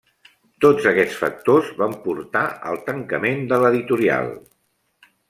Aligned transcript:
Tots 0.63 0.85
aquests 0.91 1.17
factors 1.23 1.69
van 1.81 1.93
portar 2.05 2.43
al 2.71 2.79
tancament 2.89 3.45
de 3.53 3.61
l'editorial. 3.65 4.33